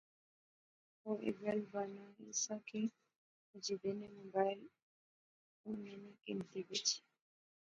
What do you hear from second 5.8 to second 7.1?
نی گھنتی بجی